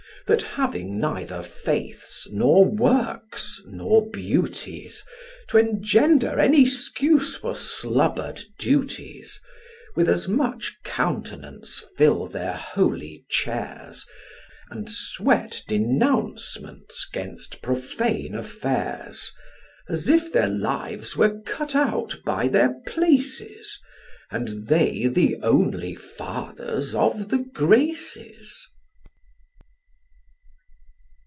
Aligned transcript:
That 0.27 0.43
having 0.43 0.97
neither 0.99 1.41
faiths, 1.43 2.25
nor 2.31 2.63
works, 2.63 3.59
nor 3.65 4.07
beauties, 4.11 5.03
T' 5.49 5.57
engender 5.57 6.39
any 6.39 6.63
'scuse 6.65 7.35
for 7.35 7.53
slubber'd 7.53 8.39
duties, 8.59 9.41
With 9.95 10.07
as 10.07 10.27
much 10.29 10.77
countenance 10.83 11.83
fill 11.97 12.27
their 12.27 12.53
holy 12.53 13.25
chairs, 13.29 14.05
And 14.69 14.89
sweat 14.89 15.63
denouncements 15.67 17.09
'gainst 17.11 17.61
profane 17.63 18.33
affairs, 18.35 19.33
As 19.89 20.07
if 20.07 20.31
their 20.31 20.47
lives 20.47 21.17
were 21.17 21.41
cut 21.41 21.73
out 21.75 22.17
by 22.25 22.47
their 22.47 22.75
places, 22.87 23.77
And 24.29 24.67
they 24.67 25.07
the 25.07 25.37
only 25.41 25.95
fathers 25.95 26.93
of 26.95 27.27
the 27.29 27.39
graces. 27.39 28.55